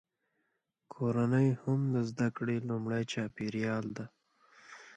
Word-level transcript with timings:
کورنۍ 0.93 1.47
هم 1.61 1.79
د 1.93 1.95
زده 2.09 2.27
کړې 2.37 2.57
لومړنی 2.69 3.03
چاپیریال 3.11 3.85
دی. 3.97 4.05